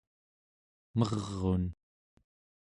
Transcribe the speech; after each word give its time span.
mer'un 0.97 1.63